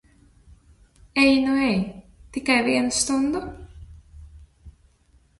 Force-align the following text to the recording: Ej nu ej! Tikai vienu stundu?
Ej 1.23 1.33
nu 1.43 1.51
ej! 1.65 1.79
Tikai 2.31 2.63
vienu 2.67 2.91
stundu? 2.99 3.41